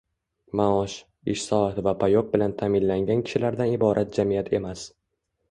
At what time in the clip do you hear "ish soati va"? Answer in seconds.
1.33-1.93